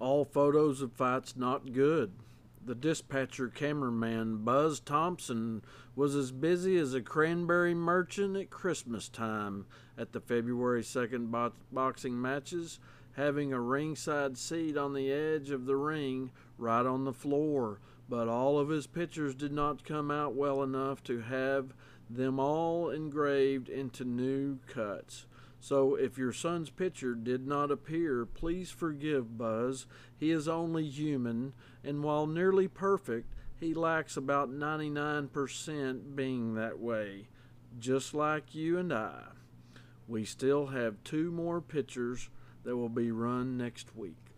[0.00, 2.12] All photos of fights not good.
[2.64, 5.62] The dispatcher cameraman Buzz Thompson
[5.94, 9.66] was as busy as a cranberry merchant at Christmas time
[9.98, 12.80] at the February 2nd bo- boxing matches,
[13.12, 17.78] having a ringside seat on the edge of the ring right on the floor.
[18.08, 21.74] But all of his pictures did not come out well enough to have
[22.08, 25.26] them all engraved into new cuts.
[25.60, 29.86] So if your son's picture did not appear, please forgive Buzz.
[30.18, 31.52] He is only human,
[31.84, 37.28] and while nearly perfect, he lacks about 99% being that way,
[37.78, 39.24] just like you and I.
[40.08, 42.30] We still have two more pictures
[42.64, 44.29] that will be run next week.